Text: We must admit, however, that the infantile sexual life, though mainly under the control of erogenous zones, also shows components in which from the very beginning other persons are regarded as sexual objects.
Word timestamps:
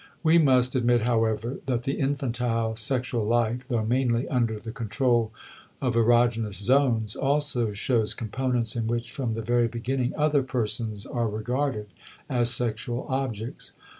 We 0.23 0.39
must 0.39 0.73
admit, 0.73 1.01
however, 1.01 1.59
that 1.67 1.83
the 1.83 1.99
infantile 1.99 2.75
sexual 2.75 3.23
life, 3.23 3.67
though 3.67 3.85
mainly 3.85 4.27
under 4.29 4.57
the 4.57 4.71
control 4.71 5.31
of 5.79 5.93
erogenous 5.93 6.55
zones, 6.55 7.15
also 7.15 7.71
shows 7.71 8.15
components 8.15 8.75
in 8.75 8.87
which 8.87 9.11
from 9.11 9.35
the 9.35 9.43
very 9.43 9.67
beginning 9.67 10.13
other 10.17 10.41
persons 10.41 11.05
are 11.05 11.27
regarded 11.29 11.85
as 12.27 12.49
sexual 12.49 13.05
objects. 13.09 13.73